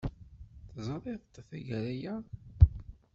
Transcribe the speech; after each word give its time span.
Teẓriḍ-t 0.71 1.35
tagara-a? 1.47 2.15